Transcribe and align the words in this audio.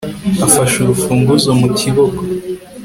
Afashe 0.45 0.77
urufunguzo 0.79 1.49
mu 1.61 1.67
kiboko 1.79 2.21